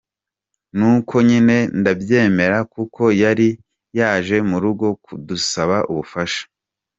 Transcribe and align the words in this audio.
Nuko 0.77 1.15
nyine 1.29 1.57
ndabyemera 1.79 2.57
kuko 2.73 3.01
yari 3.23 3.49
yaje 3.99 4.37
mu 4.49 4.57
rugo 4.63 4.87
kudusaba 5.03 5.77
ubufasha. 5.91 6.43